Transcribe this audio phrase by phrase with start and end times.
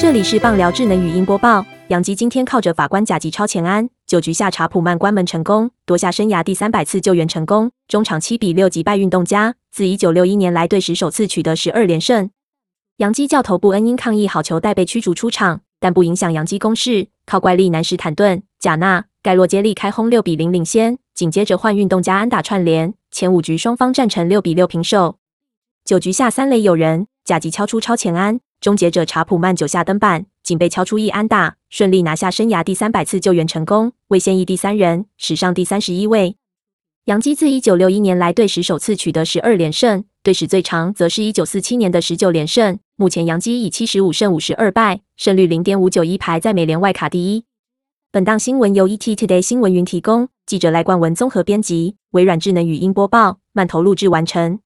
[0.00, 1.62] 这里是棒聊智能语音播报。
[1.88, 12.30] 杨基今天靠着法官甲级超前安，九局下查普曼关门成功，夺下生涯第三百次救援成功，中场七比六击败运动家，自一九六一年来队史首次取得十二连胜。
[12.96, 25.18] 杨基教头布恩因抗议好球带被驱逐出场，但不影响杨基攻势，靠怪力男史坦顿、贾纳、盖洛接力开轰六比零领先，紧接着换运动家安打串联，前五局双方战成六比六平手。
[25.84, 36.36] 九局下三垒有人，甲级敲出超前安，终结者查普曼九下登板，仅被敲出一安打，顺利拿下生涯第三百次救援成功，为现役第三人，史上第三十一位。
[37.06, 42.78] 杨基自一九六一年来队史首次取得十二连胜，队史最长则是一九四七年的十九连胜。
[42.96, 47.46] 目前杨基以七十五胜五十二败，胜率零点五九一排在美联外卡第一。
[48.12, 54.60] 本档新闻由 ET Today 新闻云提供，记者赖冠文综合编辑，微软智能语音播报，慢投录制完成。